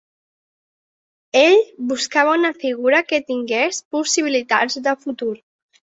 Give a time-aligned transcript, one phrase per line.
[1.41, 1.61] Ell
[1.93, 5.35] buscava una figura que tingués possibilitats de futur.